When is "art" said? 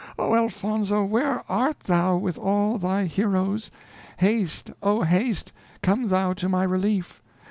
1.47-1.81